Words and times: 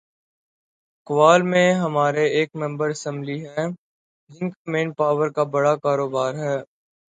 چکوال 0.95 1.41
میں 1.51 1.67
ہمارے 1.75 2.23
ایک 2.37 2.49
ممبر 2.55 2.87
اسمبلی 2.89 3.37
ہیں‘ 3.45 3.67
جن 4.29 4.49
کا 4.49 4.61
مین 4.71 4.87
پاور 4.99 5.27
کا 5.35 5.43
بڑا 5.53 5.75
کاروبار 5.83 6.31
ہے۔ 6.45 6.57